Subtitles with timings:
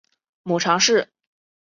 [0.41, 1.11] 母常氏。